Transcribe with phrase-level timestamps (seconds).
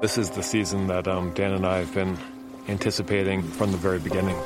[0.00, 2.16] This is the season that um, Dan and I have been
[2.68, 4.36] anticipating from the very beginning.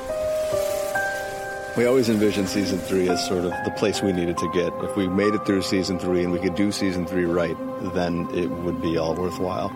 [1.77, 4.73] We always envisioned season three as sort of the place we needed to get.
[4.83, 7.55] If we made it through season three and we could do season three right,
[7.93, 9.69] then it would be all worthwhile.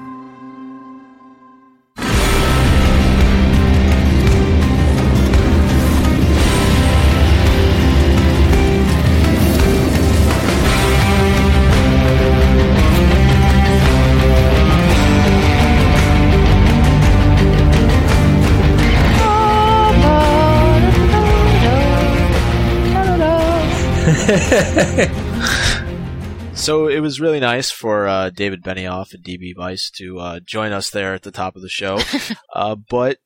[26.54, 30.74] so it was really nice for uh, David Benioff and DB Weiss to uh, join
[30.74, 31.98] us there at the top of the show.
[32.54, 33.20] uh, but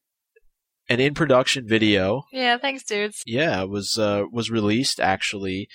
[0.89, 2.25] an in production video.
[2.31, 3.23] Yeah, thanks, dudes.
[3.25, 5.69] Yeah, was uh, was released actually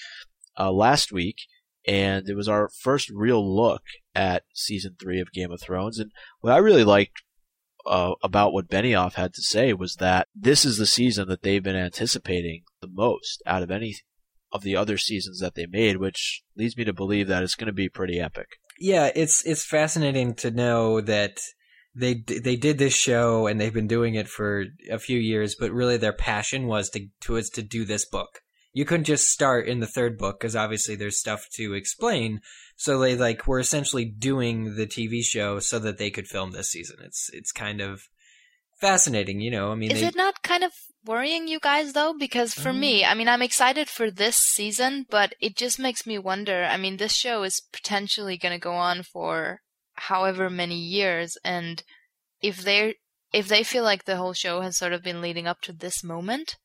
[0.57, 1.39] uh, last week,
[1.89, 3.83] and it was our first real look
[4.15, 5.99] at season three of Game of Thrones.
[5.99, 7.25] And what I really liked
[7.85, 11.65] uh, about what Benioff had to say was that this is the season that they've
[11.65, 13.97] been anticipating the most out of any
[14.57, 17.67] of the other seasons that they made, which leads me to believe that it's going
[17.67, 18.59] to be pretty epic.
[18.79, 21.39] Yeah, it's it's fascinating to know that
[21.95, 25.73] they they did this show and they've been doing it for a few years, but
[25.73, 28.41] really their passion was to, to was to do this book.
[28.73, 32.41] You couldn't just start in the third book because obviously there's stuff to explain.
[32.77, 36.71] So they like were essentially doing the TV show so that they could film this
[36.71, 36.97] season.
[37.03, 38.03] It's it's kind of
[38.81, 39.73] fascinating, you know.
[39.73, 40.73] I mean, is they, it not kind of
[41.05, 42.15] worrying you guys though?
[42.19, 42.79] Because for mm.
[42.79, 46.65] me, I mean, I'm excited for this season, but it just makes me wonder.
[46.65, 49.61] I mean, this show is potentially going to go on for
[49.95, 51.83] however many years, and
[52.43, 52.97] if they
[53.33, 56.05] if they feel like the whole show has sort of been leading up to this
[56.05, 56.57] moment,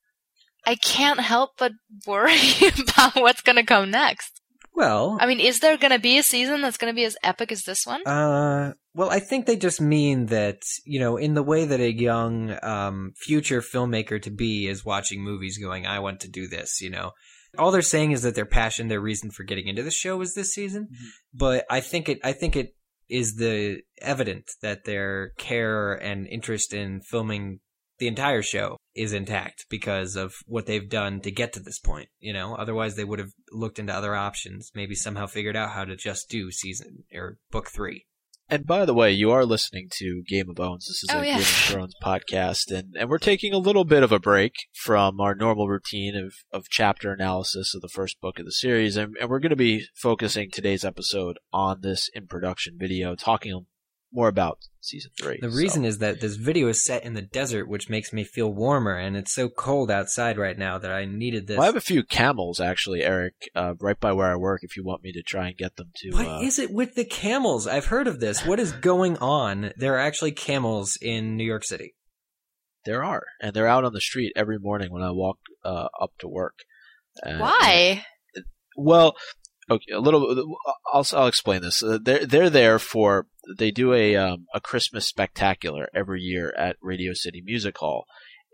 [0.65, 1.73] I can't help but
[2.05, 2.37] worry
[2.79, 4.41] about what's going to come next.
[4.73, 7.17] Well, I mean, is there going to be a season that's going to be as
[7.23, 8.05] epic as this one?
[8.05, 11.93] Uh, well, I think they just mean that you know, in the way that a
[11.93, 16.81] young um, future filmmaker to be is watching movies, going, "I want to do this,"
[16.81, 17.11] you know.
[17.57, 20.33] All they're saying is that their passion, their reason for getting into the show is
[20.33, 20.83] this season.
[20.85, 21.07] Mm-hmm.
[21.33, 22.75] But I think it, I think it
[23.09, 27.59] is the evident that their care and interest in filming
[27.99, 32.09] the entire show is intact because of what they've done to get to this point.
[32.19, 35.85] You know, otherwise they would have looked into other options, maybe somehow figured out how
[35.85, 38.05] to just do season or book three.
[38.51, 40.85] And by the way, you are listening to Game of Bones.
[40.85, 41.33] This is oh, a yeah.
[41.35, 45.21] Game of Thrones podcast, and, and we're taking a little bit of a break from
[45.21, 49.15] our normal routine of, of chapter analysis of the first book of the series, and,
[49.21, 53.67] and we're going to be focusing today's episode on this in production video, talking
[54.11, 55.39] more about season three.
[55.41, 58.51] The reason is that this video is set in the desert, which makes me feel
[58.51, 61.57] warmer, and it's so cold outside right now that I needed this.
[61.57, 64.61] Well, I have a few camels actually, Eric, uh, right by where I work.
[64.63, 66.11] If you want me to try and get them to.
[66.11, 67.67] What uh, is it with the camels?
[67.67, 68.45] I've heard of this.
[68.45, 69.71] What is going on?
[69.77, 71.95] There are actually camels in New York City.
[72.83, 76.13] There are, and they're out on the street every morning when I walk uh, up
[76.19, 76.55] to work.
[77.21, 78.05] And, Why?
[78.75, 79.15] well,
[79.71, 80.57] okay, a little.
[80.93, 81.81] I'll I'll explain this.
[81.81, 83.27] Uh, they're they're there for
[83.57, 88.05] they do a um, a Christmas spectacular every year at Radio City Music Hall,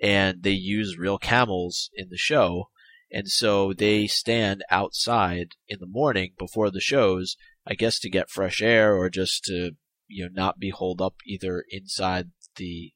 [0.01, 2.69] and they use real camels in the show,
[3.11, 7.35] and so they stand outside in the morning before the shows,
[7.65, 9.71] I guess to get fresh air or just to
[10.07, 12.93] you know not be holed up either inside the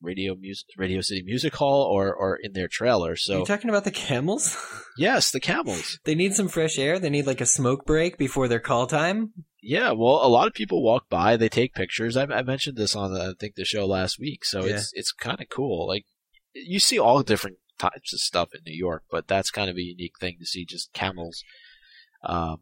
[0.00, 3.16] Radio Music Radio City Music Hall or or in their trailer.
[3.16, 4.56] So you're talking about the camels?
[4.98, 5.98] yes, the camels.
[6.04, 6.98] they need some fresh air.
[6.98, 9.32] They need like a smoke break before their call time.
[9.60, 12.16] Yeah, well, a lot of people walk by, they take pictures.
[12.16, 14.76] I, I mentioned this on the, I think the show last week, so yeah.
[14.76, 15.86] it's it's kind of cool.
[15.86, 16.06] Like
[16.54, 19.82] you see all different types of stuff in New York, but that's kind of a
[19.82, 21.42] unique thing to see just camels.
[22.24, 22.60] Um,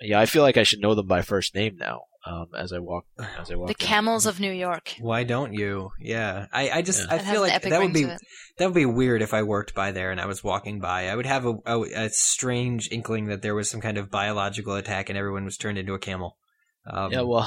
[0.00, 2.02] yeah, I feel like I should know them by first name now.
[2.26, 3.04] Um, as I walk,
[3.38, 3.68] as I walk.
[3.68, 4.94] The camels of New York.
[4.98, 5.90] Why don't you?
[6.00, 7.14] Yeah, I, I just, yeah.
[7.14, 10.10] I feel like that would be, that would be weird if I worked by there
[10.10, 11.08] and I was walking by.
[11.08, 14.74] I would have a, a, a, strange inkling that there was some kind of biological
[14.74, 16.38] attack and everyone was turned into a camel.
[16.86, 17.42] Um, yeah, well,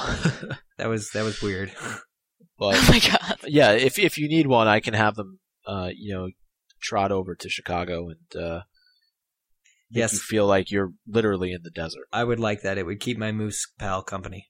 [0.78, 1.72] that was that was weird.
[2.58, 3.36] But, oh my god.
[3.46, 5.38] Yeah, if if you need one, I can have them.
[5.64, 6.28] Uh, you know,
[6.82, 8.60] trot over to Chicago and uh,
[9.90, 12.06] yes, you feel like you're literally in the desert.
[12.12, 12.78] I would like that.
[12.78, 14.48] It would keep my moose pal company.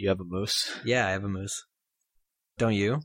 [0.00, 0.80] You have a moose?
[0.82, 1.62] Yeah, I have a moose.
[2.56, 3.02] Don't you?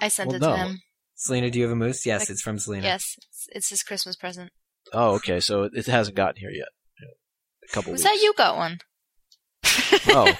[0.00, 0.52] I sent well, it no.
[0.52, 0.80] to him.
[1.16, 2.06] Selina, do you have a moose?
[2.06, 2.84] Yes, it's from Selina.
[2.84, 4.52] Yes, it's, it's his Christmas present.
[4.92, 5.40] Oh, okay.
[5.40, 6.68] So it hasn't gotten here yet.
[7.68, 7.90] A couple.
[7.90, 8.12] Was weeks.
[8.12, 8.78] that you got one?
[10.10, 10.32] oh,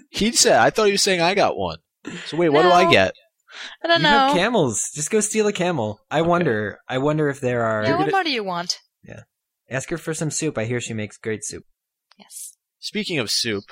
[0.10, 0.58] he said.
[0.58, 1.78] I thought he was saying I got one.
[2.26, 3.14] So wait, what do I get?
[3.84, 4.10] I don't you know.
[4.10, 4.90] Have camels.
[4.92, 6.00] Just go steal a camel.
[6.10, 6.28] I Okay.
[6.28, 6.78] wonder.
[6.88, 7.84] I wonder if there are.
[7.84, 8.80] Yeah, what more do you want?
[9.04, 9.22] Yeah.
[9.70, 10.58] Ask her for some soup.
[10.58, 11.62] I hear she makes great soup.
[12.18, 12.56] Yes.
[12.80, 13.64] Speaking of soup,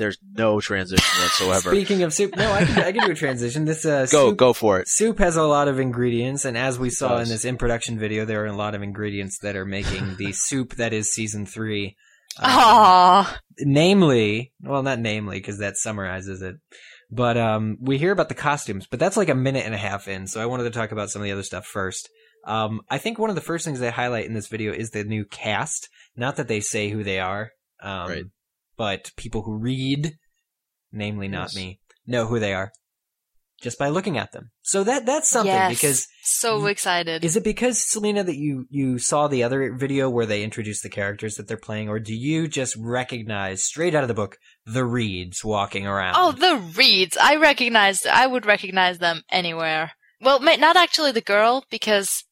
[0.00, 1.70] there's no transition whatsoever.
[1.70, 3.66] Speaking of soup, no, I can, I can do a transition.
[3.66, 4.88] This uh, go soup, go for it.
[4.88, 8.24] Soup has a lot of ingredients, and as we saw in this in production video,
[8.24, 11.96] there are a lot of ingredients that are making the soup that is season three.
[12.38, 13.38] Um, Aww.
[13.58, 16.56] namely, well, not namely, because that summarizes it.
[17.10, 20.08] But um, we hear about the costumes, but that's like a minute and a half
[20.08, 20.26] in.
[20.26, 22.08] So I wanted to talk about some of the other stuff first.
[22.46, 25.04] Um, I think one of the first things they highlight in this video is the
[25.04, 25.88] new cast.
[26.16, 27.50] Not that they say who they are,
[27.82, 28.24] um, Right.
[28.80, 30.16] But people who read,
[30.90, 31.54] namely not Yes.
[31.54, 32.72] me, know who they are
[33.60, 34.52] just by looking at them.
[34.62, 35.74] So that that's something yes.
[35.74, 37.22] because so excited.
[37.22, 40.88] is it because Selina that you you saw the other video where they introduced the
[40.88, 44.86] characters that they're playing, or do you just recognize straight out of the book the
[44.86, 46.14] Reeds walking around?
[46.16, 47.18] Oh, the Reeds.
[47.18, 48.06] I recognized.
[48.06, 49.92] I would recognize them anywhere.
[50.22, 52.24] Well, ma- not actually the girl because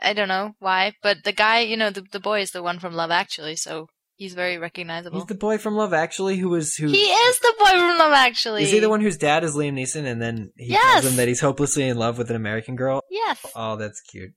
[0.00, 2.78] I don't know why, but the guy, you know, the the boy is the one
[2.78, 3.88] from Love Actually, so
[4.18, 5.18] he's very recognizable.
[5.18, 6.88] he's the boy from Love Actually who was who.
[6.88, 8.64] he is the boy from Love Actually.
[8.64, 10.92] is he the one whose dad is Liam Neeson, and then he Yes!
[11.00, 13.00] tells him that he's hopelessly in love with an American girl?
[13.10, 13.44] Yes.
[13.56, 14.32] Oh, that's cute.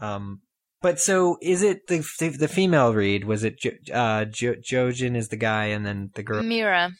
[0.00, 0.40] Um,
[0.80, 5.16] but so is it the the, the female Reed Was it jo, uh, jo, Jojen
[5.16, 6.42] is the guy, and then the girl?
[6.42, 6.92] Meera.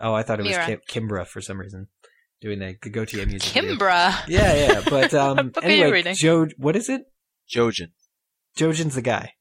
[0.00, 1.88] Oh, I thought it was Kim, Kimbra for some reason
[2.40, 3.52] doing the, the Gotye music.
[3.52, 3.76] video.
[3.76, 4.12] Kimbra.
[4.28, 6.14] Yeah, yeah, but um, What book anyway, reading?
[6.14, 7.02] Joe, what is it?
[7.48, 7.92] Jojen.
[8.58, 9.32] Jojen's the guy,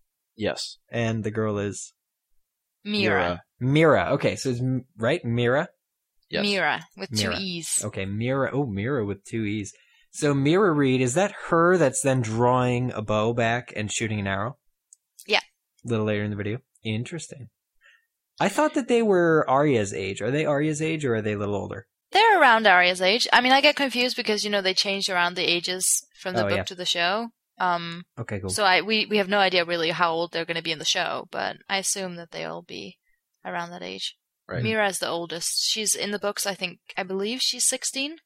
[0.41, 0.77] Yes.
[0.91, 1.93] and the girl is
[2.85, 3.39] Meera.
[3.61, 4.11] Meera.
[4.11, 5.67] Okay, so it's M- right, Meera.
[6.29, 6.45] Yes.
[6.45, 7.35] Meera with Meera.
[7.37, 7.81] two E's.
[7.85, 8.49] Okay, Meera.
[8.53, 9.73] Oh, Meera with two e's.
[10.11, 14.27] So Meera Reed is that her that's then drawing a bow back and shooting an
[14.27, 14.57] arrow?
[15.27, 15.41] Yeah.
[15.85, 16.59] A little later in the video.
[16.83, 17.49] Interesting.
[18.39, 20.21] I thought that they were Arya's age.
[20.21, 21.85] Are they Arya's age or are they a little older?
[22.11, 23.27] They're around Arya's age.
[23.31, 26.43] I mean, I get confused because you know they changed around the ages from the
[26.45, 26.63] Oh, book yeah.
[26.63, 27.29] to the show.
[27.61, 28.49] Um, Okay, cool.
[28.49, 30.79] so I we we have no idea really how old they're going to be in
[30.79, 32.97] the show, but I assume that they'll be
[33.45, 34.15] around that age.
[34.47, 34.63] Right.
[34.63, 35.63] Meera is the oldest.
[35.69, 36.45] She's in the books.
[36.47, 38.17] I think I believe she's sixteen.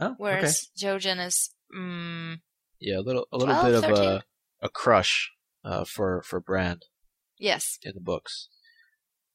[0.00, 0.14] okay.
[0.18, 1.50] whereas Jojen is.
[1.76, 2.40] Mm,
[2.78, 4.24] Yeah, a little a little 12, bit of a
[4.60, 5.32] a crush
[5.64, 6.80] uh, for for Bran
[7.38, 7.78] yes.
[7.82, 8.48] in the books.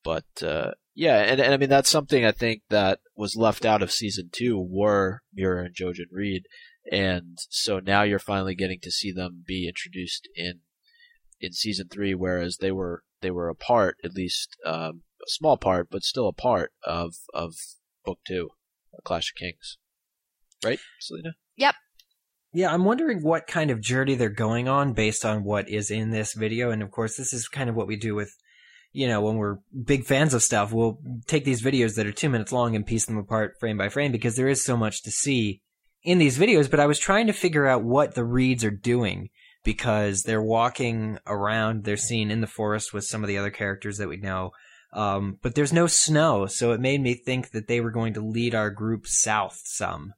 [0.03, 3.81] But uh, yeah, and, and I mean that's something I think that was left out
[3.81, 6.43] of season two were Meera and Jojen Reed,
[6.89, 10.61] and so now you're finally getting to see them be introduced in
[11.39, 15.57] in season three, whereas they were they were a part, at least um, a small
[15.57, 17.53] part, but still a part of of
[18.05, 18.49] book two,
[19.03, 19.77] Clash of Kings,
[20.63, 21.33] right, Selina?
[21.57, 21.75] Yep.
[22.53, 26.11] Yeah, I'm wondering what kind of journey they're going on based on what is in
[26.11, 26.69] this video.
[26.69, 28.35] And of course, this is kind of what we do with,
[28.91, 32.29] you know, when we're big fans of stuff, we'll take these videos that are two
[32.29, 35.11] minutes long and piece them apart frame by frame because there is so much to
[35.11, 35.61] see
[36.03, 36.69] in these videos.
[36.69, 39.29] But I was trying to figure out what the Reeds are doing
[39.63, 43.97] because they're walking around, they're seen in the forest with some of the other characters
[43.97, 44.51] that we know.
[44.93, 48.21] Um, but there's no snow, so it made me think that they were going to
[48.21, 50.13] lead our group south some.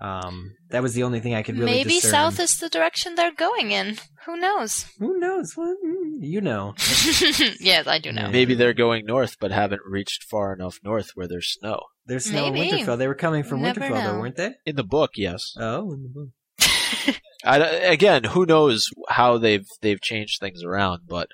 [0.00, 2.10] Um, that was the only thing I could really Maybe discern.
[2.10, 3.98] south is the direction they're going in.
[4.24, 4.86] Who knows?
[4.98, 5.54] Who knows?
[5.56, 6.74] Well, mm, you know.
[7.60, 8.30] yes, I do know.
[8.30, 11.80] Maybe they're going north, but haven't reached far enough north where there's snow.
[12.10, 12.82] There's snow in Maybe.
[12.82, 12.98] Winterfell.
[12.98, 14.56] They were coming from Never Winterfell, though, weren't they?
[14.66, 15.54] In the book, yes.
[15.56, 17.20] Oh, in the book.
[17.44, 21.28] I, again, who knows how they've they've changed things around, but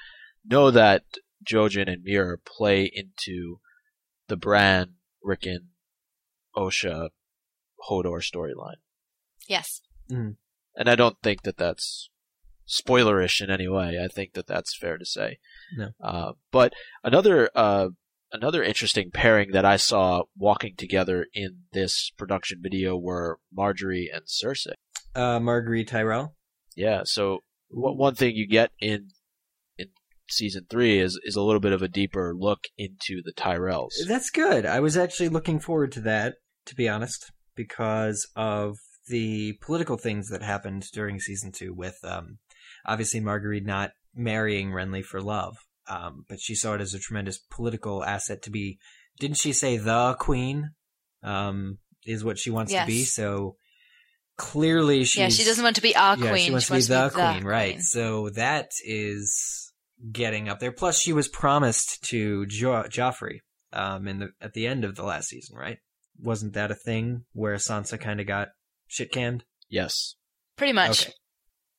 [0.45, 1.05] know that
[1.51, 3.61] Jojen and Meera play into
[4.29, 5.69] the Bran, Rickon,
[6.55, 7.09] Osha,
[7.89, 8.83] Hodor storyline,
[9.49, 9.81] yes.
[10.77, 12.11] and I don't think that that's
[12.69, 13.99] spoilerish in any way.
[13.99, 15.39] I think that that's fair to say.
[15.75, 15.89] No.
[16.03, 17.89] Uh, but another uh,
[18.33, 24.25] another interesting pairing that I saw walking together in this production video were Margaery and
[24.27, 24.73] Cersei.
[25.15, 26.35] Uh, Margaery Tyrell.
[26.75, 27.03] Yeah.
[27.05, 29.09] So one one thing you get in
[29.79, 29.87] in
[30.29, 33.93] season three is is a little bit of a deeper look into the Tyrells.
[34.07, 34.67] That's good.
[34.67, 36.35] I was actually looking forward to that,
[36.67, 38.77] to be honest, because of
[39.09, 42.39] the political things that happened during season two with, um,
[42.85, 45.57] obviously Margaery not marrying Renly for love.
[45.89, 48.79] Um, but she saw it as a tremendous political asset to be,
[49.19, 50.71] didn't she say the queen?
[51.23, 53.05] Um, is what she wants to be.
[53.05, 53.57] So
[54.37, 55.17] clearly she's.
[55.17, 56.47] yeah, she doesn't want to be our yeah, queen.
[56.47, 57.81] she wants to be the queen, right?
[57.81, 59.73] So that is
[60.13, 60.73] getting up there.
[60.73, 63.41] Plus, she was promised to jo- Joffrey
[63.73, 65.79] um, in the at the end of the last season, right?
[66.19, 68.49] Wasn't that a thing where Sansa kind of got
[68.87, 69.45] shit canned?
[69.69, 70.15] yes.
[70.57, 71.03] Pretty much.
[71.03, 71.13] Okay.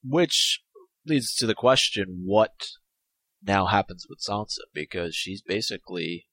[0.04, 0.62] Which
[1.06, 2.52] leads to the question: What
[3.44, 4.60] now happens with Sansa?
[4.74, 6.28] Because she's basically,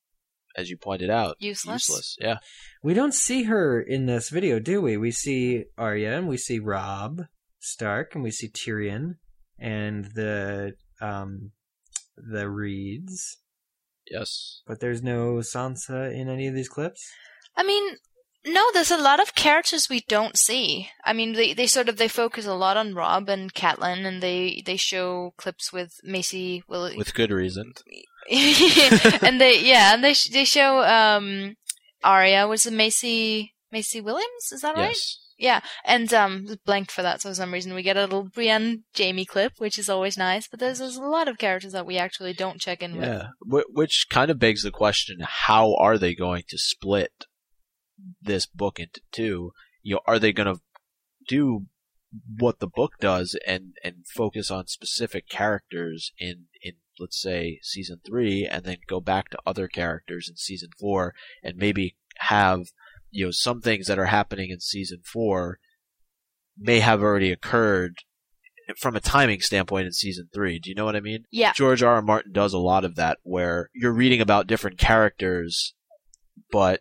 [0.56, 1.88] as you pointed out, Useless.
[1.88, 2.16] Useless.
[2.20, 2.38] Yeah.
[2.82, 4.96] We don't see her in this video, do we?
[4.96, 7.23] We see Arya and we see Robb
[7.61, 9.16] Stark and we see Tyrion
[9.58, 11.52] and the um
[12.16, 13.38] the Reeds
[14.11, 14.62] Yes.
[14.66, 17.02] But there's no Sansa in any of these clips.
[17.56, 17.96] I mean,
[18.46, 20.88] no, there's a lot of characters we don't see.
[21.04, 24.22] I mean, they, they sort of they focus a lot on Robb and Catelyn, and
[24.22, 27.72] they they show clips with Maisie Will With good reason.
[28.30, 31.54] and they yeah, and they they show um
[32.02, 34.52] Arya was it Maisie Maisie Williams?
[34.52, 34.88] Is that right?
[34.88, 35.18] Yes.
[35.36, 37.22] Yeah, and um blanked for that.
[37.22, 40.48] So for some reason we get a little Brienne Jaime clip, which is always nice.
[40.48, 43.08] But there's, there's a lot of characters that we actually don't check in with.
[43.08, 43.28] Yeah.
[43.42, 47.24] Which kind of begs the question: How are they going to split
[48.20, 49.52] this book into two?
[49.82, 50.61] You know, are they going to
[51.28, 51.66] do
[52.38, 58.00] what the book does and and focus on specific characters in in let's say season
[58.06, 62.66] three, and then go back to other characters in season four, and maybe have
[63.11, 65.58] you know some things that are happening in season four
[66.58, 67.96] may have already occurred
[68.78, 70.58] from a timing standpoint in season three.
[70.58, 71.25] Do you know what I mean?
[71.30, 71.52] Yeah.
[71.52, 71.96] George R.
[71.96, 72.02] R.
[72.02, 75.75] Martin does a lot of that where you're reading about different characters,
[76.50, 76.80] but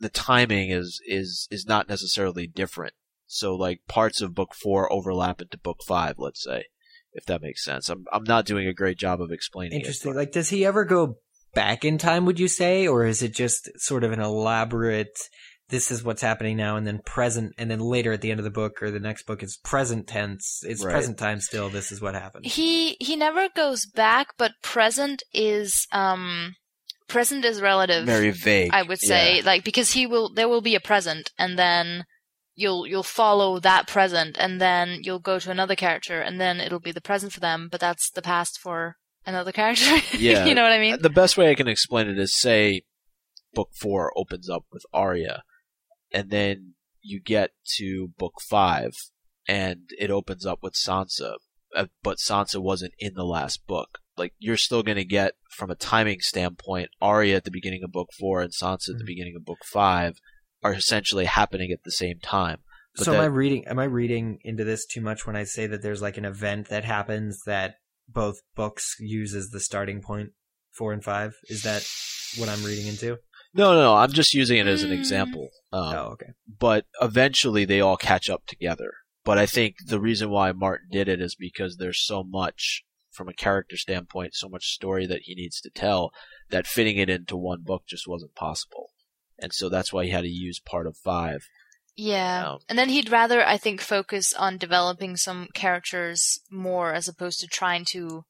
[0.00, 2.94] the timing is is is not necessarily different.
[3.26, 6.66] So like parts of book four overlap into book five, let's say,
[7.12, 7.88] if that makes sense.
[7.88, 10.12] I'm I'm not doing a great job of explaining Interesting.
[10.12, 10.16] it.
[10.16, 11.16] Like, does he ever go
[11.54, 12.24] back in time?
[12.26, 15.18] Would you say, or is it just sort of an elaborate?
[15.68, 18.44] This is what's happening now, and then present, and then later at the end of
[18.44, 20.60] the book or the next book, it's present tense.
[20.62, 20.92] It's Right.
[20.92, 21.70] present time still.
[21.70, 22.46] This is what happened.
[22.46, 26.54] He he never goes back, but present is um
[27.08, 28.04] present is relative.
[28.06, 28.70] very vague.
[28.72, 29.42] I would say, Yeah.
[29.44, 32.04] like because he will there will be a present, and then
[32.54, 36.80] you'll you'll follow that present, and then you'll go to another character, and then it'll
[36.80, 39.96] be the present for them, but that's the past for another character.
[40.18, 40.44] Yeah.
[40.46, 41.00] you know what I mean?
[41.02, 42.82] The best way I can explain it is say
[43.54, 45.42] book four opens up with Arya,
[46.12, 48.92] and then you get to book five,
[49.48, 51.34] and it opens up with Sansa,
[51.74, 53.98] uh, but Sansa wasn't in the last book.
[54.16, 57.90] Like you're still going to get, from a timing standpoint, Arya at the beginning of
[57.92, 59.06] book four and Sansa at the Mhm.
[59.06, 60.18] beginning of book five
[60.62, 62.58] are essentially happening at the same time.
[62.96, 63.66] But so am I reading?
[63.66, 66.68] Am I reading into this too much when I say that there's like an event
[66.68, 67.76] that happens that
[68.08, 70.02] both books use as the starting?
[70.72, 71.34] Four and five.
[71.48, 71.86] Is that
[72.38, 73.18] what I'm reading into?
[73.54, 73.94] No, no, no.
[73.96, 74.98] I'm just using it as an Mm.
[74.98, 75.48] example.
[75.72, 76.32] Um, oh, okay.
[76.58, 78.92] but eventually they all catch up together.
[79.24, 82.84] But I think the reason why Martin did it is because there's so much
[83.16, 86.12] from a character standpoint, so much story that he needs to tell
[86.50, 88.90] that fitting it into one book just wasn't possible.
[89.38, 91.40] And so that's why he had to use part of five.
[91.96, 92.52] Yeah.
[92.52, 97.40] Um, and then he'd rather, I think, focus on developing some characters more as opposed
[97.40, 98.24] to trying to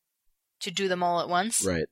[0.61, 1.64] to do them all at once.
[1.66, 1.87] Right.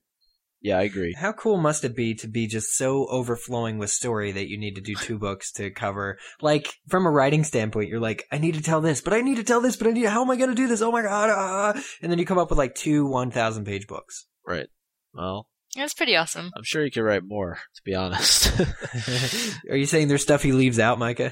[0.65, 1.13] Yeah, I agree.
[1.15, 4.73] How cool must it be to be just so overflowing with story that you need
[4.73, 6.17] to do two books to cover?
[6.41, 9.37] Like from a writing standpoint, you're like, I need to tell this, but I need
[9.37, 10.05] to tell this, but I need.
[10.05, 10.81] How am I going to do this?
[10.81, 11.29] Oh my god!
[11.29, 14.25] ah." And then you come up with like two one thousand page books.
[14.43, 14.65] Right.
[15.13, 16.49] Well, That's pretty awesome.
[16.57, 18.59] I'm sure he could write more, to be honest.
[19.69, 21.31] Are you saying there's stuff he leaves out, Micah?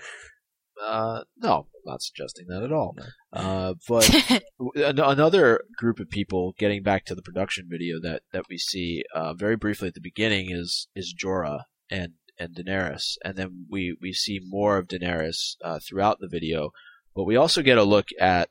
[0.86, 2.96] Uh, no, not suggesting that at all.
[3.32, 4.44] Uh, but
[4.76, 9.34] another group of people getting back to the production video that that we see uh,
[9.34, 14.14] very briefly at the beginning is is Jorah and and Daenerys, and then we we
[14.14, 16.72] see more of Daenerys uh, throughout the video,
[17.16, 18.50] but we also get a look at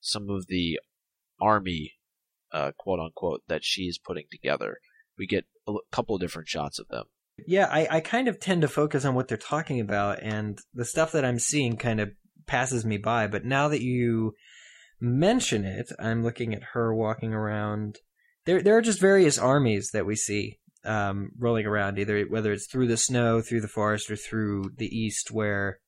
[0.00, 0.78] some of the
[1.40, 1.92] army,
[2.52, 4.78] uh, quote unquote, that she's putting together.
[5.18, 7.04] We get a couple of different shots of them.
[7.46, 10.84] Yeah, I, I kind of tend to focus on what they're talking about, and the
[10.84, 12.12] stuff that I'm seeing kind of
[12.46, 13.26] passes me by.
[13.26, 14.34] But now that you
[15.00, 17.98] mention it, I'm looking at her walking around.
[18.46, 22.66] There, there are just various armies that we see um, rolling around, either whether it's
[22.66, 25.80] through the snow, through the forest, or through the east where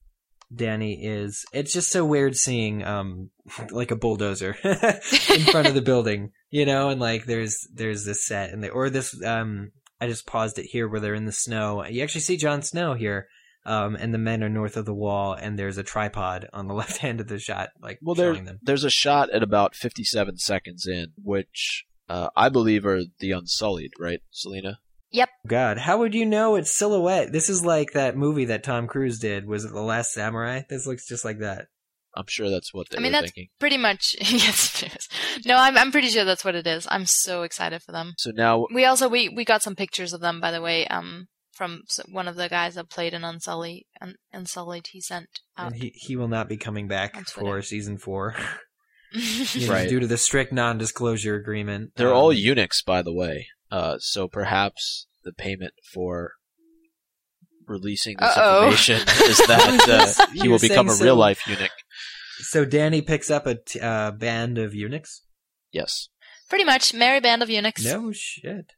[0.55, 1.45] Dany is.
[1.53, 3.31] It's just so weird seeing um,
[3.71, 8.27] like a bulldozer in front of the building, you know, and like there's there's this
[8.27, 11.33] set and the, or this um I just paused it here where they're in the
[11.33, 11.85] snow.
[11.85, 13.29] You actually see Jon Snow here.
[13.65, 16.75] Um, and the men are north of the wall, and there's a tripod on the
[16.83, 18.61] left hand of the shot, like Well, there, showing them.
[18.63, 23.91] there's a shot at about 57 seconds in, which uh, I believe are the Unsullied,
[23.99, 24.79] right, Selina?
[25.11, 25.31] Yep.
[25.49, 27.33] God, how would you know it's silhouette?
[27.33, 29.47] This is like that movie that Tom Cruise did.
[29.49, 30.63] Was it The Last Samurai?
[30.71, 31.67] This looks just like that.
[32.17, 33.49] I'm sure that's what they're I mean, that's thinking.
[33.61, 35.09] pretty much yes.
[35.45, 36.87] No, I'm I'm pretty sure that's what it is.
[36.91, 38.15] I'm so excited for them.
[38.19, 40.87] So now, We also we we got some pictures of them by the way.
[40.89, 41.81] Um, from
[42.13, 43.87] one of the guys that played in Unsullied.
[44.03, 45.73] Un- Unsullied, he sent out.
[45.73, 48.35] And he he will not be coming back for season four,
[49.13, 49.89] you know, Right.
[49.89, 51.93] due to the strict non-disclosure agreement.
[51.97, 53.47] they're Um, all eunuchs, by the way.
[53.71, 56.33] Uh, so perhaps the payment for
[57.67, 58.57] releasing this Uh-oh.
[58.69, 58.97] information
[59.31, 61.71] is that uh, he will become a real life eunuch.
[62.39, 65.23] So Dany picks up a t- uh, band of eunuchs.
[65.73, 66.09] Yes.
[66.49, 67.85] Pretty much, merry band of eunuchs.
[67.85, 68.73] No shit.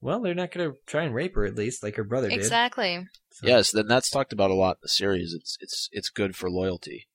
[0.00, 2.38] Well, they're not going to try and rape her at least, like her brother did.
[2.38, 3.06] Exactly.
[3.32, 5.34] So- Yes, then that's talked about a lot in the series.
[5.34, 7.08] It's it's it's good for loyalty,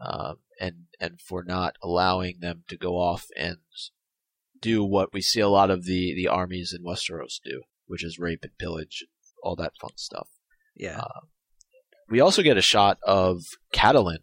[0.00, 3.56] um, and and for not allowing them to go off and
[4.60, 8.18] do what we see a lot of the the armies in Westeros do, which is
[8.18, 9.08] rape and pillage, and
[9.42, 10.28] all that fun stuff.
[10.76, 11.04] Yeah.
[12.10, 14.18] We also get a shot of Catelyn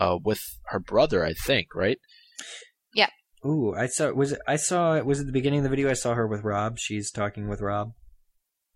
[0.00, 1.98] uh, with her brother, I think, right?
[2.94, 3.08] Yeah.
[3.44, 4.10] Ooh, I saw.
[4.12, 4.40] Was it?
[4.46, 4.94] I saw.
[4.96, 5.90] it Was at the beginning of the video?
[5.90, 6.78] I saw her with Robb.
[6.78, 7.92] She's talking with Robb,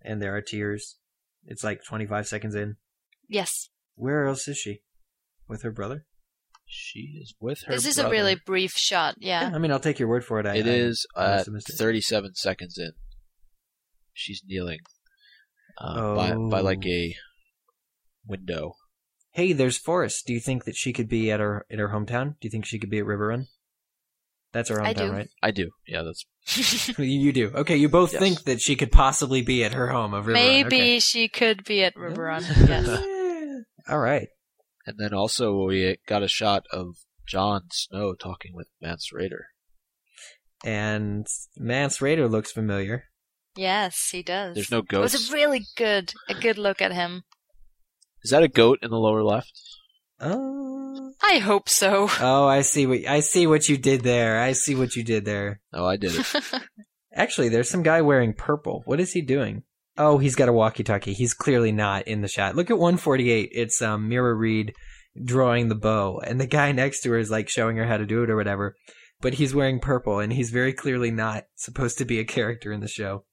[0.02, 0.96] and there are tears.
[1.44, 2.76] It's like 25 seconds in.
[3.28, 3.70] Yes.
[3.94, 4.82] Where else is she?
[5.48, 6.04] With her brother?
[6.66, 7.72] She is with her.
[7.72, 8.08] this is brother.
[8.08, 9.14] a really brief shot.
[9.18, 9.50] Yeah.
[9.54, 10.46] I mean, I'll take your word for it.
[10.46, 11.76] I, It I- is I at have missed it.
[11.76, 12.92] 37 seconds in.
[14.12, 14.80] She's kneeling
[15.80, 16.88] uh, by by like Oh.
[16.90, 17.16] a
[18.26, 18.74] window.
[19.32, 20.26] Hey, there's Forrest.
[20.26, 22.30] Do you think that she could be at her in her hometown?
[22.40, 23.46] Do you think she could be at Riverrun?
[24.52, 25.12] That's her hometown, I do.
[25.12, 25.28] right?
[25.42, 25.70] I do.
[25.86, 26.24] Yeah, that's
[26.98, 27.48] you you do.
[27.54, 28.20] Okay, you both Yes.
[28.22, 30.32] think that she could possibly be at her home of Riverrun.
[30.32, 30.98] Maybe Okay.
[31.00, 32.40] she could be at Riverrun.
[32.68, 33.64] Yes.
[33.88, 34.28] All right.
[34.86, 39.42] And then also we got a shot of Jon Snow talking with Mance Rayder.
[40.64, 43.04] And Mance Rayder looks familiar.
[43.56, 44.54] Yes, he does.
[44.54, 45.14] There's no ghost.
[45.14, 47.24] It was a really good, a good look at him.
[48.22, 49.52] Is that a goat in the lower left?
[50.20, 51.12] Oh.
[51.22, 52.08] I hope so.
[52.20, 54.40] Oh, I see what I see what you did there.
[54.40, 55.60] I see what you did there.
[55.72, 56.26] Oh, I did it.
[57.14, 58.82] Actually, there's some guy wearing purple.
[58.84, 59.64] What is he doing?
[59.96, 61.12] Oh, he's got a walkie-talkie.
[61.12, 62.54] He's clearly not in the shot.
[62.54, 63.50] Look at 148.
[63.52, 64.72] It's um, Meera Reed
[65.24, 68.06] drawing the bow, and the guy next to her is like showing her how to
[68.06, 68.76] do it or whatever.
[69.20, 72.80] But he's wearing purple, and he's very clearly not supposed to be a character in
[72.80, 73.24] the show.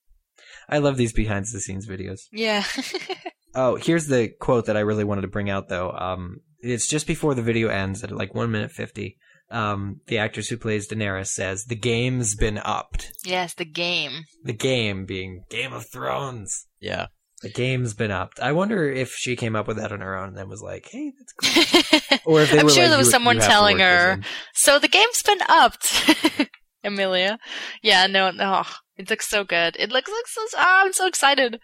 [0.67, 2.21] I love these behind-the-scenes videos.
[2.31, 2.63] yeah.
[3.55, 5.91] Oh, here's the quote that I really wanted to bring out though.
[5.91, 9.17] Um, it's just before the video ends at like one minute fifty.
[9.51, 14.23] Um, the actress who plays Daenerys says, "The game's been upped." yes, the game.
[14.43, 16.67] The game being Game of Thrones.
[16.79, 17.07] Yeah.
[17.41, 18.39] The game's been upped.
[18.39, 20.87] I wonder if she came up with that on her own and then was like,
[20.89, 23.49] "Hey, that's cool." Or if they I'm were sure like, there was someone you have
[23.49, 24.19] to telling her.
[24.55, 26.49] So the game's been upped,
[26.83, 27.37] Emilia.
[27.83, 28.63] Yeah, no, no,
[28.97, 29.75] it looks so good.
[29.79, 30.41] It looks looks so.
[30.57, 31.59] Oh, I'm so excited.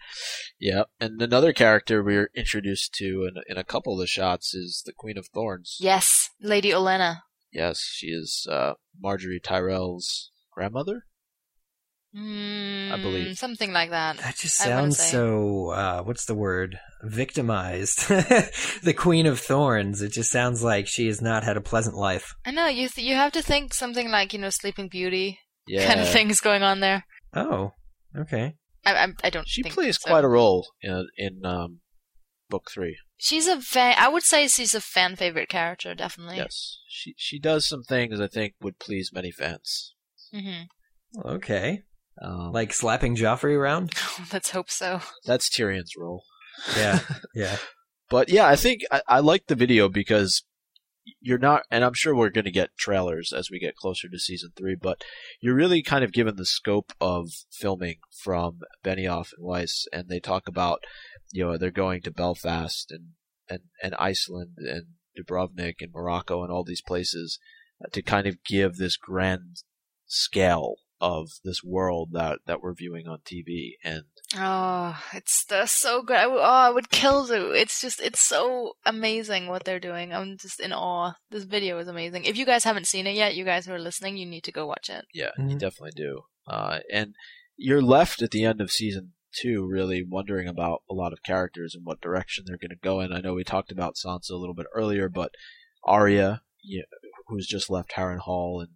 [0.58, 0.84] Yeah.
[1.00, 4.92] And another character we're introduced to in, in a couple of the shots is the
[4.92, 5.76] Queen of Thorns.
[5.80, 7.20] Yes, Lady Olenna.
[7.52, 11.04] Yes, she is uh, Margaery Tyrell's grandmother.
[12.14, 13.38] Mm, believe.
[13.38, 14.18] something like that.
[14.18, 15.68] That just sounds so.
[15.70, 16.78] Uh, what's the word?
[17.02, 18.06] Victimized.
[18.08, 20.02] the Queen of Thorns.
[20.02, 22.34] It just sounds like she has not had a pleasant life.
[22.44, 22.88] I know you.
[22.90, 25.86] Th- you have to think something like you know Sleeping Beauty Yeah.
[25.86, 27.04] kind of things going on there.
[27.34, 27.72] Oh,
[28.16, 28.54] okay.
[28.84, 29.48] I I, I don't.
[29.48, 30.08] She think plays so.
[30.10, 31.80] quite a role in, in um,
[32.48, 32.98] book three.
[33.16, 33.94] She's a fan.
[33.98, 36.36] I would say she's a fan favorite character, definitely.
[36.36, 39.94] Yes, she she does some things I think would please many fans.
[40.34, 41.20] Mm-hmm.
[41.28, 41.82] Okay.
[42.20, 43.92] Um, Like slapping Joffrey around?
[44.32, 45.00] Let's hope so.
[45.24, 46.24] that's Tyrion's role.
[46.76, 47.00] Yeah.
[47.34, 47.56] Yeah.
[48.10, 50.42] But yeah, I think I, I like the video because
[51.20, 54.18] you're not, and I'm sure we're going to get trailers as we get closer to
[54.18, 54.76] season three.
[54.80, 55.02] But
[55.40, 60.20] you're really kind of given the scope of filming from Benioff and Weiss, and they
[60.20, 60.80] talk about,
[61.32, 63.10] you know, they're going to Belfast and
[63.48, 64.86] and and Iceland and
[65.18, 67.38] Dubrovnik and Morocco and all these places
[67.92, 69.62] to kind of give this grand
[70.06, 74.04] scale of this world that that we're viewing on TV and
[74.36, 76.16] Oh, it's they're so good.
[76.16, 77.50] I would, oh, I would kill to.
[77.50, 80.12] It's just, it's so amazing what they're doing.
[80.12, 81.14] I'm just in awe.
[81.30, 82.24] This video is amazing.
[82.24, 84.52] If you guys haven't seen it yet, you guys who are listening, you need to
[84.52, 85.04] go watch it.
[85.12, 85.58] Yeah, you Mhm.
[85.58, 86.22] definitely do.
[86.46, 87.14] Uh, and
[87.56, 91.74] you're left at the end of season two really wondering about a lot of characters
[91.74, 93.12] and what direction they're going to go in.
[93.12, 95.30] I know we talked about Sansa a little bit earlier, but
[95.84, 96.84] Arya, you
[97.28, 98.72] who's just left Harrenhal, and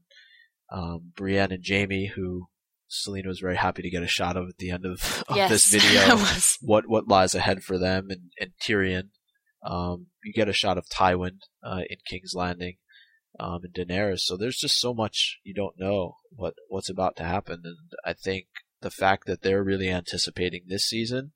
[0.70, 2.46] um, Brienne and Jaime, who
[2.88, 5.50] Selina was very happy to get a shot of at the end of, of yes,
[5.50, 6.16] this video.
[6.16, 6.58] was.
[6.60, 9.10] what what lies ahead for them and, and Tyrion.
[9.64, 12.76] Um, you get a shot of Tywin uh, in King's Landing
[13.40, 14.20] um, and Daenerys.
[14.20, 18.12] So there's just so much you don't know what what's about to happen, and I
[18.12, 18.46] think
[18.80, 21.32] the fact that they're really anticipating this season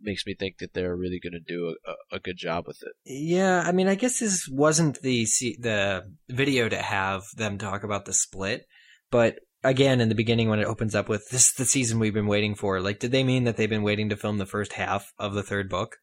[0.00, 2.92] makes me think that they're really going to do a, a good job with it.
[3.04, 5.24] Yeah, I mean, I guess this wasn't the
[5.58, 8.66] the video to have them talk about the split,
[9.10, 12.14] but again, in the beginning when it opens up with this is the season we've
[12.14, 14.74] been waiting for, like, did they mean that they've been waiting to film the first
[14.74, 15.96] half of the third book?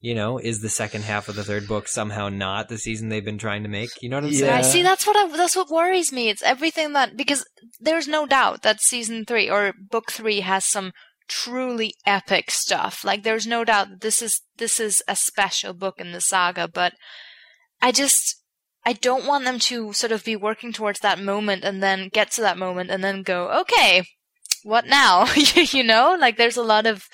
[0.00, 3.24] You know, is the second half of the third book somehow not the season they've
[3.24, 3.90] been trying to make?
[4.02, 4.38] You know what I'm Yeah.
[4.38, 4.52] saying?
[4.52, 4.82] I see.
[4.82, 6.28] That's what I, that's what worries me.
[6.28, 7.44] It's everything that because
[7.80, 10.92] there's no doubt that season three or book three has some
[11.28, 13.04] truly epic stuff.
[13.04, 16.68] Like there's no doubt that this is this is a special book in the saga.
[16.68, 16.92] But
[17.80, 18.35] I just
[18.86, 22.30] I don't want them to sort of be working towards that moment and then get
[22.32, 24.04] to that moment and then go okay.
[24.62, 25.26] what now?
[25.54, 27.04] you know, like there's a lot of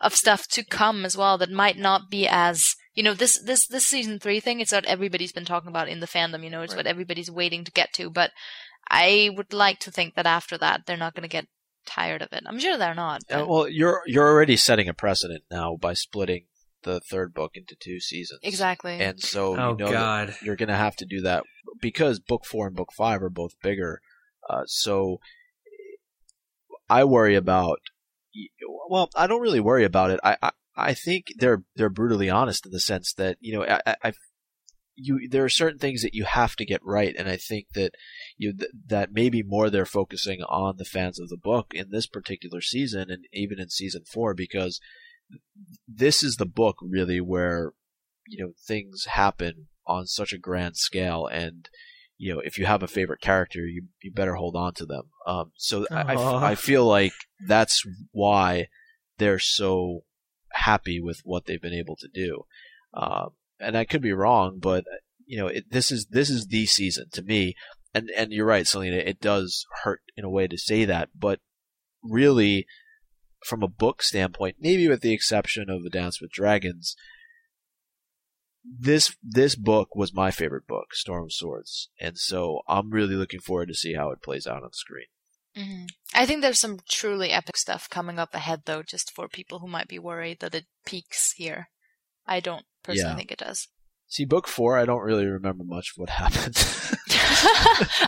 [0.00, 2.62] of stuff to come as well that might not be as
[2.94, 4.60] you know this this this season three thing.
[4.60, 6.42] It's what everybody's been talking about in the fandom.
[6.42, 6.78] You know, it's Right.
[6.78, 8.08] what everybody's waiting to get to.
[8.08, 8.30] But
[8.90, 11.46] I would like to think that after that, they're not going to get
[11.84, 12.44] tired of it.
[12.46, 13.20] I'm sure they're not.
[13.30, 16.44] Uh, well, you're you're already setting a precedent now by splitting
[16.84, 18.40] the third book into two seasons.
[18.42, 18.98] exactly.
[19.00, 20.34] And so Oh you know God.
[20.42, 21.42] you're going to have to do that
[21.80, 24.00] because book four and book five are both bigger.
[24.48, 25.18] Uh, so
[26.88, 27.78] I worry about.
[28.88, 30.20] Well, I don't really worry about it.
[30.22, 33.80] I, I I think they're they're brutally honest in the sense that you know I,
[33.86, 34.12] I I-
[35.00, 37.92] you there are certain things that you have to get right, and I think that
[38.36, 42.06] you th- that maybe more they're focusing on the fans of the book in this
[42.08, 44.80] particular season and even in season four because
[45.86, 47.72] this is the book really where
[48.26, 51.26] you know things happen on such a grand scale.
[51.26, 51.68] And
[52.16, 55.04] you know if you have a favorite character you you better hold on to them.
[55.26, 57.12] Um so I, I, I feel like
[57.46, 58.68] that's why
[59.18, 60.04] they're so
[60.52, 62.44] happy with what they've been able to do.
[62.94, 64.84] Um and I could be wrong but
[65.26, 67.54] you know it, this is this is the season to me.
[67.94, 71.40] And and you're right Selina it does hurt in a way to say that but
[72.02, 72.66] really
[73.44, 76.96] from a book standpoint maybe with the exception of the dance with dragons
[78.64, 83.40] this this book was my favorite book, Storm of Swords, and so I'm really looking
[83.40, 85.06] forward to see how it plays out on screen.
[85.56, 85.86] Mm-hmm.
[86.14, 89.68] I think there's some truly epic stuff coming up ahead, though, just for people who
[89.68, 91.70] might be worried that it peaks here.
[92.26, 93.16] I don't personally Yeah.
[93.16, 93.68] think it does.
[94.10, 96.56] See, book four, I don't really remember much of what happened.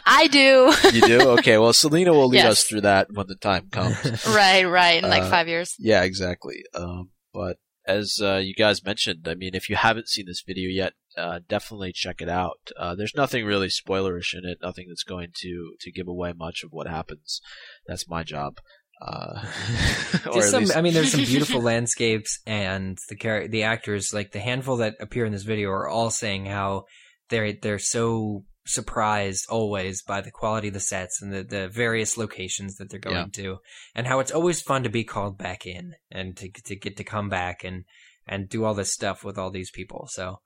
[0.06, 0.72] I do.
[0.92, 1.28] you do?
[1.38, 2.46] Okay, well, Selina will lead Yes.
[2.52, 4.26] us through that when the time comes.
[4.26, 5.02] right, right.
[5.02, 5.74] In like Uh, five years.
[5.78, 6.62] yeah, exactly.
[6.74, 10.68] Um, but as uh, you guys mentioned, I mean, if you haven't seen this video
[10.70, 12.58] yet, uh, definitely check it out.
[12.78, 16.62] Uh, there's nothing really spoilerish in it, nothing that's going to, to give away much
[16.64, 17.40] of what happens.
[17.86, 18.58] That's my job.
[19.00, 19.42] Uh,
[20.32, 24.32] or some, least- I mean, there's some beautiful landscapes, and the char- the actors, like
[24.32, 26.84] the handful that appear in this video, are all saying how
[27.30, 32.16] they're they're so surprised always by the quality of the sets and the, the various
[32.16, 33.24] locations that they're going Yeah.
[33.32, 33.56] to,
[33.94, 37.04] and how it's always fun to be called back in and to to get to
[37.04, 37.84] come back and
[38.26, 40.06] and do all this stuff with all these people.
[40.10, 40.40] So,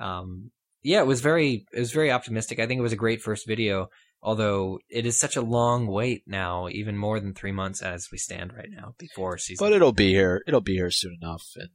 [0.00, 0.50] um,
[0.82, 2.58] yeah, it was very it was very optimistic.
[2.58, 3.88] I think it was a great first video.
[4.20, 8.18] Although it is such a long wait now, even more than three months as we
[8.18, 9.64] stand right now before season.
[9.64, 10.42] But it'll be here.
[10.46, 11.70] It'll be here soon enough, and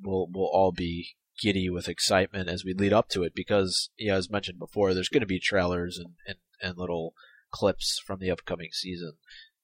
[0.00, 3.32] we'll we'll all be giddy with excitement as we lead up to it.
[3.34, 7.14] Because, yeah, as mentioned before, there's going to be trailers and, and, and little
[7.50, 9.14] clips from the upcoming season.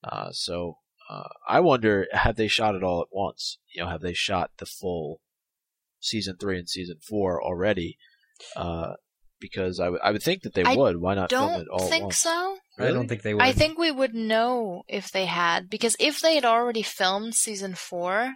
[0.03, 3.59] Uh, so uh, I wonder, have they shot it all at once?
[3.73, 5.21] You know, have they shot the full
[6.01, 7.99] season three and season four already?
[8.57, 8.95] Uh,
[9.41, 10.97] because I would I would think that they I would.
[11.01, 12.19] Why not film Don't it all at think once?
[12.19, 12.57] so.
[12.79, 13.43] I don't think they would.
[13.43, 17.75] I think we would know if they had because if they had already filmed season
[17.75, 18.33] four,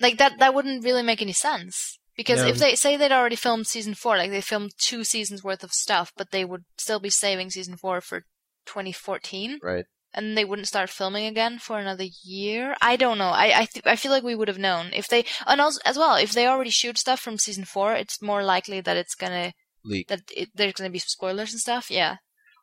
[0.00, 1.98] like that that wouldn't really make any sense.
[2.16, 2.48] Because No.
[2.48, 5.72] if they say they'd already filmed season four, like they filmed two seasons worth of
[5.72, 8.24] stuff, but they would still be saving season four for
[8.66, 9.84] 2014, Right.
[10.12, 12.76] and they wouldn't start filming again for another year.
[12.82, 13.28] I don't know.
[13.30, 15.96] I I, th- I feel like we would have known if they and also as
[15.96, 19.52] well if they already shoot stuff from season four, it's more likely that it's gonna
[19.84, 20.08] Leak.
[20.08, 21.90] that it, there's gonna be spoilers and stuff.
[21.90, 22.16] Yeah.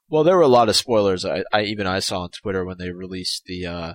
[0.10, 1.26] Well, there were a lot of spoilers.
[1.26, 3.94] I, I even I saw on Twitter when they released the uh,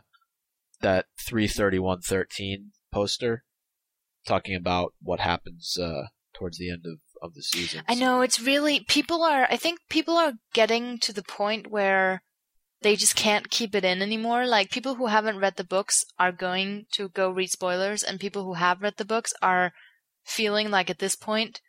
[0.80, 3.44] that three thirty one thirteen poster
[4.26, 7.82] talking about what happens uh, towards the end of, of the season.
[7.88, 12.22] I know it's really people are I think people are getting to the point where
[12.82, 14.46] they just can't keep it in anymore.
[14.46, 18.44] Like people who haven't read the books are going to go read spoilers and people
[18.44, 19.72] who have read the books are
[20.24, 21.60] feeling like at this point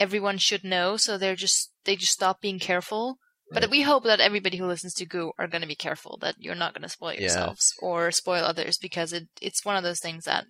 [0.00, 3.18] everyone should know so they're just they just stop being careful.
[3.50, 6.34] But we hope that everybody who listens to Goo are going to be careful that
[6.38, 7.20] you're not going to spoil Yeah.
[7.22, 10.44] yourselves or spoil others because it it's one of those things that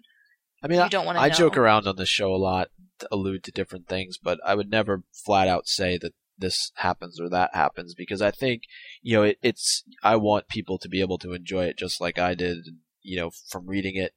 [0.65, 1.35] I mean, you I, don't want to I know.
[1.35, 4.69] joke around on this show a lot, to allude to different things, but I would
[4.69, 8.63] never flat out say that this happens or that happens because I think
[9.01, 12.19] you know it, it's I want people to be able to enjoy it just like
[12.19, 12.59] I did.
[13.01, 14.13] You know, from reading it,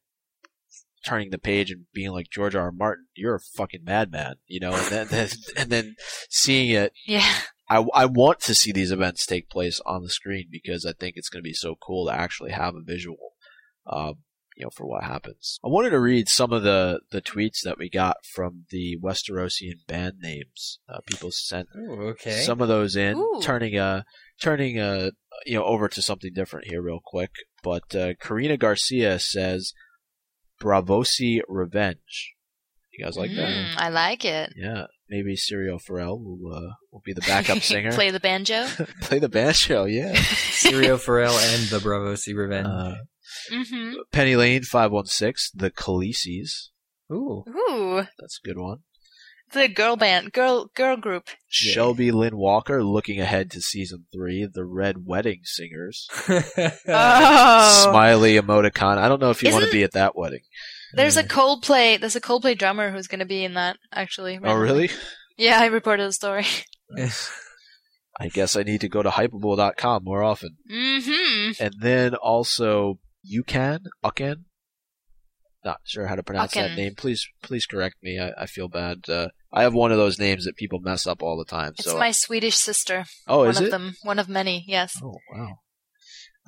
[1.06, 2.64] turning the page and being like George R.
[2.64, 2.72] R.
[2.72, 4.36] Martin, you're a fucking madman.
[4.48, 5.96] You know, and then, then and then
[6.30, 7.28] seeing it Yeah.
[7.72, 11.14] I, I want to see these events take place on the screen because I think
[11.16, 13.32] it's going to be so cool to actually have a visual,
[13.88, 14.16] um,
[14.58, 15.58] you know, for what happens.
[15.64, 19.88] I wanted to read some of the, the tweets that we got from the Westerosian
[19.88, 20.80] band names.
[20.90, 22.42] Uh, people sent Ooh, okay.
[22.42, 23.40] some of those in, Ooh.
[23.42, 24.04] turning a
[24.42, 25.12] turning a
[25.46, 27.32] you know over to something different here real quick.
[27.64, 29.72] But uh, Karina Garcia says,
[30.62, 32.34] "Braavosi Revenge."
[32.94, 33.48] You guys like that?
[33.48, 34.54] Mm, I like it.
[34.56, 37.92] Yeah, maybe Syrio Forel will uh, will be the backup singer.
[37.94, 38.66] Play the banjo.
[39.02, 40.14] Play the banjo, yeah.
[40.16, 42.68] Syrio Forel and the Braavosi Revenge.
[42.68, 42.96] Uh,
[43.50, 43.94] Mm-hmm.
[44.12, 45.52] Penny Lane five one six.
[45.52, 46.72] The Khaleesi's.
[47.10, 47.46] Ooh.
[47.48, 48.80] Ooh, That's a good one.
[49.54, 51.28] The girl band, girl girl group.
[51.28, 51.74] Yeah.
[51.74, 54.48] Shelby Lynn Walker looking ahead to season three.
[54.52, 56.08] The Red Wedding Singers.
[56.88, 58.98] Oh, Smiley emoticon.
[58.98, 60.42] I don't know if you want to be at that wedding.
[60.94, 62.00] there's a Coldplay.
[62.00, 63.78] There's a Coldplay drummer who's going to be in that.
[63.94, 64.40] Actually.
[64.44, 64.90] Oh, really?
[65.38, 66.46] Yeah, I reported the story.
[68.20, 70.58] I guess I need to go to hypable.com more often.
[70.72, 71.64] Mm-hmm.
[71.64, 73.00] And then also
[73.32, 74.44] Ucan, Ucan.
[75.64, 76.96] Not sure how to pronounce that name.
[76.96, 78.20] Please, please correct me.
[78.20, 79.10] I, I feel bad.
[79.10, 81.74] Uh, I have one of those names that people mess up all the time.
[81.78, 83.06] It's so, my Swedish sister.
[83.28, 83.72] oh, one is that one of it?
[83.72, 83.96] them.
[84.04, 84.64] One of many.
[84.68, 84.94] Yes.
[85.04, 85.56] Oh, wow.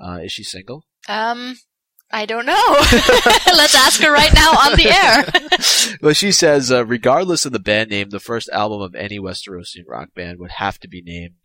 [0.04, 0.86] Uh, is she single?
[1.10, 1.58] Um,
[2.12, 2.54] I don't know.
[3.56, 5.98] Let's ask her right now on the air.
[6.02, 9.84] well, she says, uh, regardless of the band name, the first album of any Westerosian
[9.88, 11.36] rock band would have to be named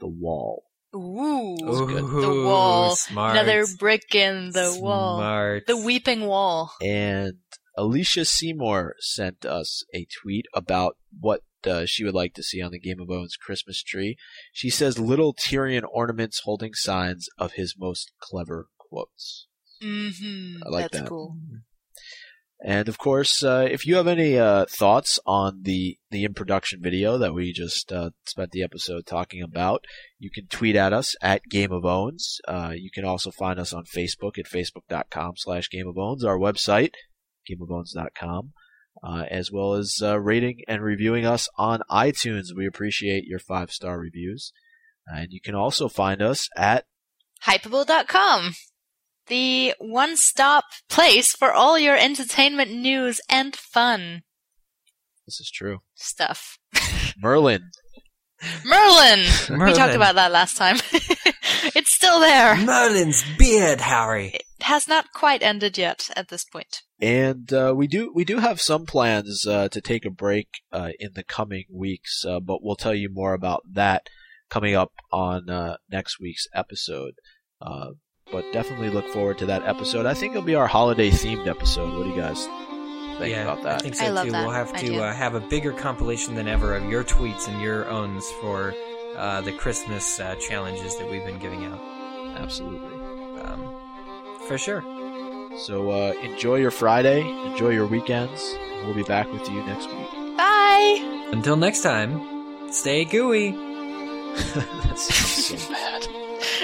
[0.00, 0.64] The Wall.
[0.94, 1.56] Ooh.
[1.58, 2.22] good.
[2.22, 2.96] The wall.
[2.96, 3.36] Smart.
[3.36, 5.18] Another brick in the wall.
[5.18, 5.66] Smart.
[5.66, 6.72] The weeping wall.
[6.82, 7.34] And
[7.78, 12.72] Alicia Seymour sent us a tweet about what uh, she would like to see on
[12.72, 14.16] the Game of Owns Christmas tree.
[14.52, 19.46] She says little Tyrion ornaments holding signs of his most clever quotes.
[19.80, 20.62] Mm-hmm.
[20.66, 21.08] I like That's that.
[21.08, 21.36] cool.
[22.60, 26.82] And of course, uh, if you have any uh, thoughts on the the in production
[26.82, 29.84] video that we just uh, spent the episode talking about,
[30.18, 32.40] you can tweet at us at Game of Owns.
[32.48, 36.36] Uh, you can also find us on Facebook at facebook.com slash Game of Owns, our
[36.36, 36.94] website,
[37.48, 38.52] gameofowns.com,
[39.02, 42.46] uh, as well as uh, rating and reviewing us on iTunes.
[42.56, 44.52] We appreciate your five star reviews.
[45.06, 46.84] And you can also find us at
[47.44, 48.54] Hypable.com.
[49.28, 54.22] The one-stop place for all your entertainment news and fun
[55.28, 56.56] this is true stuff.
[57.18, 57.70] Merlin.
[58.64, 59.20] Merlin!
[59.50, 60.76] We talked about that last time.
[61.74, 62.56] it's still there.
[62.56, 64.38] Merlin's beard, Harry.
[64.58, 66.82] It has not quite ended yet at this point.
[67.00, 70.90] And uh, we do we do have some plans uh, to take a break uh,
[70.98, 74.08] in the coming weeks, uh, but we'll tell you more about that
[74.50, 77.14] coming up on uh, next week's episode.
[77.60, 77.90] Uh,
[78.30, 80.06] but definitely look forward to that episode.
[80.06, 81.96] I think it'll be our holiday themed episode.
[81.96, 82.44] What do you guys
[83.18, 83.82] think yeah, about I that?
[83.82, 84.32] think so I love too.
[84.32, 87.60] that We'll have to uh, have a bigger compilation than ever of your tweets and
[87.62, 88.74] your owns for
[89.16, 91.80] uh, the Christmas uh, challenges that we've been giving out.
[92.36, 92.94] Absolutely.
[93.40, 93.77] Um,
[94.48, 94.82] for sure.
[95.58, 98.56] So uh, enjoy your Friday, enjoy your weekends.
[98.84, 100.36] We'll be back with you next week.
[100.36, 101.28] Bye!
[101.32, 103.50] Until next time, stay gooey.
[104.54, 106.06] that sounds so bad.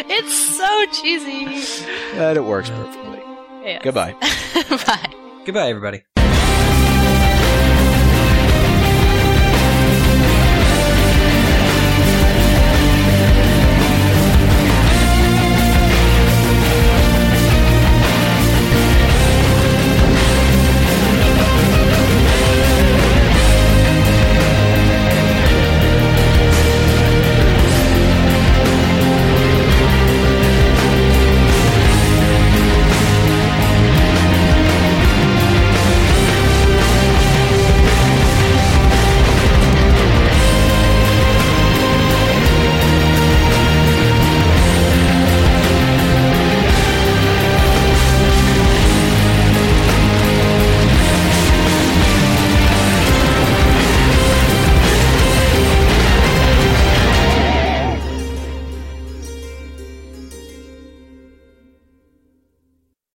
[0.08, 1.86] It's so cheesy.
[2.16, 3.20] But it works perfectly.
[3.64, 3.80] Yes.
[3.82, 4.12] Goodbye.
[4.86, 5.14] Bye.
[5.44, 6.02] Goodbye, everybody.